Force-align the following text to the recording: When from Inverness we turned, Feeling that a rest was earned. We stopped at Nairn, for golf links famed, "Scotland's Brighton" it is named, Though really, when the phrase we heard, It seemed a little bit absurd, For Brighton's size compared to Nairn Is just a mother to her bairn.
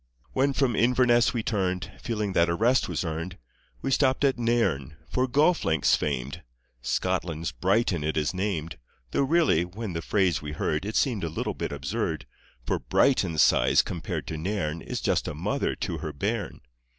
When 0.33 0.51
from 0.53 0.75
Inverness 0.75 1.31
we 1.31 1.43
turned, 1.43 1.91
Feeling 2.01 2.33
that 2.33 2.49
a 2.49 2.55
rest 2.55 2.89
was 2.89 3.03
earned. 3.05 3.37
We 3.83 3.91
stopped 3.91 4.23
at 4.23 4.39
Nairn, 4.39 4.97
for 5.07 5.27
golf 5.27 5.63
links 5.63 5.95
famed, 5.95 6.41
"Scotland's 6.81 7.51
Brighton" 7.51 8.03
it 8.03 8.17
is 8.17 8.33
named, 8.33 8.79
Though 9.11 9.21
really, 9.21 9.63
when 9.63 9.93
the 9.93 10.01
phrase 10.01 10.41
we 10.41 10.53
heard, 10.53 10.85
It 10.85 10.95
seemed 10.95 11.23
a 11.23 11.29
little 11.29 11.53
bit 11.53 11.71
absurd, 11.71 12.25
For 12.65 12.79
Brighton's 12.79 13.43
size 13.43 13.83
compared 13.83 14.25
to 14.25 14.39
Nairn 14.39 14.81
Is 14.81 15.01
just 15.01 15.27
a 15.27 15.35
mother 15.35 15.75
to 15.75 15.99
her 15.99 16.11
bairn. 16.13 16.61